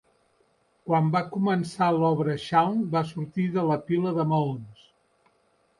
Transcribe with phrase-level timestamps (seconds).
[0.87, 4.91] Quan va començar l'obra Shawn va sortir de la pila de maons.